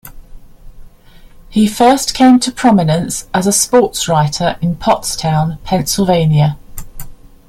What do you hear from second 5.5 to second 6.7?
Pennsylvania.